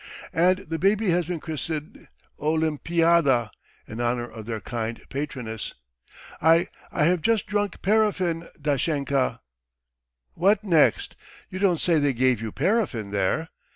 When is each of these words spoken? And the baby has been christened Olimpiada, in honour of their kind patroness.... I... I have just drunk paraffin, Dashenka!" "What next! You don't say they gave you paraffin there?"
And 0.33 0.57
the 0.67 0.79
baby 0.79 1.11
has 1.11 1.27
been 1.27 1.39
christened 1.39 2.07
Olimpiada, 2.39 3.51
in 3.85 4.01
honour 4.01 4.27
of 4.27 4.47
their 4.47 4.59
kind 4.59 4.99
patroness.... 5.09 5.75
I... 6.41 6.69
I 6.91 7.03
have 7.05 7.21
just 7.21 7.45
drunk 7.45 7.83
paraffin, 7.83 8.47
Dashenka!" 8.59 9.41
"What 10.33 10.63
next! 10.63 11.15
You 11.51 11.59
don't 11.59 11.79
say 11.79 11.99
they 11.99 12.13
gave 12.13 12.41
you 12.41 12.51
paraffin 12.51 13.11
there?" 13.11 13.49